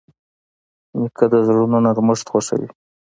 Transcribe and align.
نیکه 0.99 1.25
د 1.31 1.33
زړونو 1.47 1.77
نرمښت 1.85 2.27
خوښوي. 2.31 2.69